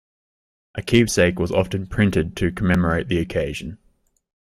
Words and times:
A 0.73 0.81
keepsake 0.81 1.37
was 1.37 1.51
often 1.51 1.85
printed 1.85 2.35
to 2.37 2.51
commemorate 2.51 3.07
the 3.07 3.19
occasion. 3.19 3.77